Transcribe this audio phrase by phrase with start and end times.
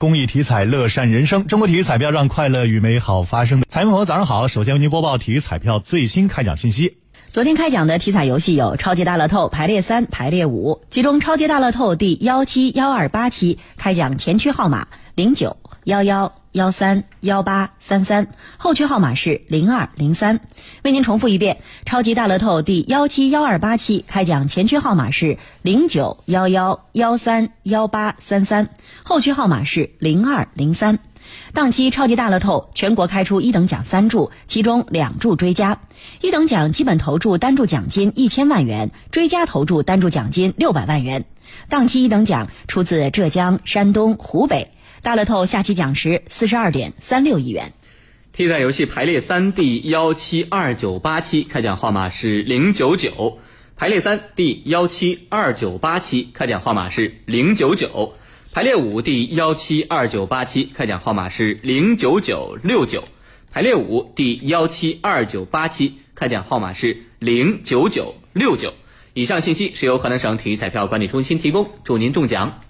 [0.00, 3.64] 公益体彩乐善人生，中国体育彩票让快乐与美好发生。
[3.68, 6.98] 财迷朋友早上好，首先为您播报体育彩票最新开奖信息。
[7.26, 15.56] 昨天开奖的体彩游戏有超级大乐透排列三、排列五，其中超级大乐透第幺七幺二八期开奖前区号码零九
[15.88, 18.26] 幺幺幺三幺八三三，
[18.58, 20.38] 后区号码是零二零三。
[20.82, 28.68] 为您重复一遍，超级大乐透第幺七幺二八期开奖前区号码是零九幺幺幺三幺八三三，
[29.02, 30.98] 后区号码是零二零三。
[31.54, 35.80] 当期超级大乐透全国开出一等奖三注，其中两注追加。
[36.20, 41.24] 一等奖基本投注单注奖金一千万元，追加投注单注奖金六百万元。
[41.70, 44.70] 当期一等奖出自浙江、山东、湖北。
[45.02, 47.72] 大乐透下期奖池四十二点三六亿元。
[48.32, 53.38] 体彩游戏排列三第幺七二九八期开奖号码是零九九，
[53.76, 58.14] 排列三第幺七二九八期开奖号码是零九九。
[58.52, 63.04] 排列五第幺七二九八七开奖号码是零九九六九，
[63.52, 68.74] 排列五第幺七二九八七开奖号码是零九九六九。
[69.14, 72.60] 以上信息是由河南省体育彩票管理中心提供，祝您中奖。